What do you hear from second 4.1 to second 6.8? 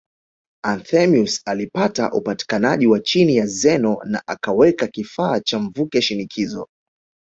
akaweka kifaa cha mvuke shinikizo